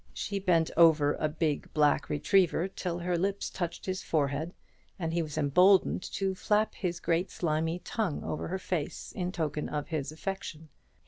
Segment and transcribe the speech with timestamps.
[0.15, 4.51] She bent over a big black retriever till her lips touched his forehead,
[4.97, 9.69] and he was emboldened to flap his great slimy tongue over her face in token
[9.69, 10.69] of his affection.